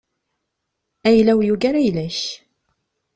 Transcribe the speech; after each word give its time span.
Ayla-w 1.07 1.39
yugar 1.47 1.75
ayla-k. 1.77 2.17